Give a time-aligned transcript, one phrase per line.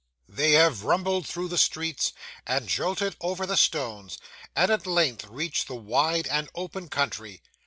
[0.27, 2.11] They have rumbled through the streets,
[2.47, 4.17] and jolted over the stones,
[4.55, 7.43] and at length reach the wide and open country.